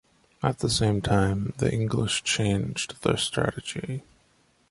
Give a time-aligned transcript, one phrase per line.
[0.41, 4.01] At the same time, the English changed their strategy.